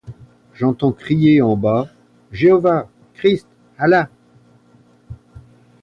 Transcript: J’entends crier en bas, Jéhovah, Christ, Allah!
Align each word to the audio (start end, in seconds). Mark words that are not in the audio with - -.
J’entends 0.55 0.93
crier 0.93 1.43
en 1.43 1.55
bas, 1.55 1.87
Jéhovah, 2.31 2.89
Christ, 3.13 3.45
Allah! 3.77 4.09